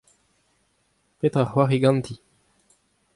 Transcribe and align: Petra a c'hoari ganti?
Petra 1.19 1.41
a 1.45 1.49
c'hoari 1.49 1.77
ganti? 1.83 2.15